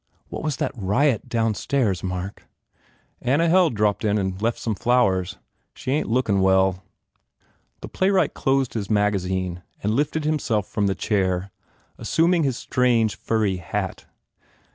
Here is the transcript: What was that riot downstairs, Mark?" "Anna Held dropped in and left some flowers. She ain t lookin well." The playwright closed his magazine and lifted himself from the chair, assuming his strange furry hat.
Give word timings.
What 0.29 0.41
was 0.41 0.55
that 0.57 0.71
riot 0.75 1.29
downstairs, 1.29 2.01
Mark?" 2.03 2.47
"Anna 3.21 3.47
Held 3.47 3.75
dropped 3.75 4.03
in 4.03 4.17
and 4.17 4.41
left 4.41 4.57
some 4.57 4.73
flowers. 4.73 5.37
She 5.75 5.91
ain 5.91 6.05
t 6.05 6.09
lookin 6.09 6.41
well." 6.41 6.83
The 7.81 7.87
playwright 7.87 8.33
closed 8.33 8.73
his 8.73 8.89
magazine 8.89 9.61
and 9.83 9.93
lifted 9.93 10.25
himself 10.25 10.67
from 10.67 10.87
the 10.87 10.95
chair, 10.95 11.51
assuming 11.99 12.41
his 12.41 12.57
strange 12.57 13.15
furry 13.15 13.57
hat. 13.57 14.07